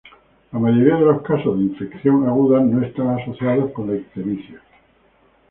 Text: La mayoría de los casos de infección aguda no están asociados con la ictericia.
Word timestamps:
La 0.51 0.57
mayoría 0.57 0.95
de 0.95 1.05
los 1.05 1.21
casos 1.21 1.55
de 1.59 1.63
infección 1.65 2.25
aguda 2.27 2.59
no 2.61 2.83
están 2.83 3.09
asociados 3.19 3.71
con 3.71 3.85
la 3.85 3.97
ictericia. 3.97 4.59